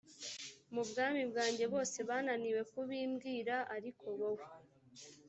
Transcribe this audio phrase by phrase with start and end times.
[0.73, 4.45] mu bwami bwanjye bose bananiwe kubimbwira l ariko wowe